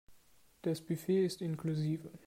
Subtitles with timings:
[0.63, 2.09] Das Buffet ist inklusive.